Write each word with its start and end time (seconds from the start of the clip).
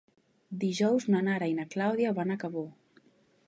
Dijous 0.63 1.05
na 1.15 1.21
Nara 1.29 1.49
i 1.51 1.55
na 1.59 1.67
Clàudia 1.75 2.17
van 2.21 2.33
a 2.33 2.39
Cabó. 2.45 2.65